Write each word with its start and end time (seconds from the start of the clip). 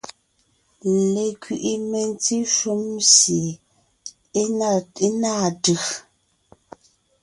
Lekẅiʼi 1.13 1.73
mentí 1.91 2.37
shúm 2.55 2.83
sie 3.11 3.47
é 5.05 5.07
náa 5.23 5.47
tʉ̀. 5.63 5.81